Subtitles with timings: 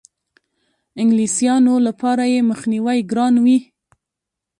[1.01, 3.57] انګلیسیانو لپاره یې مخنیوی ګران وي.